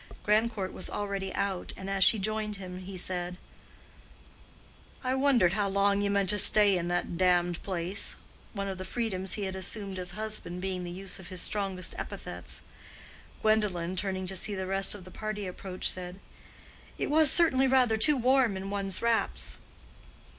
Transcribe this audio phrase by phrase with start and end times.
[0.23, 3.37] Grandcourt was already out, and as she joined him, he said,
[5.03, 9.33] "I wondered how long you meant to stay in that damned place"—one of the freedoms
[9.33, 12.63] he had assumed as a husband being the use of his strongest epithets.
[13.43, 16.19] Gwendolen, turning to see the rest of the party approach, said,
[16.97, 19.59] "It was certainly rather too warm in one's wraps."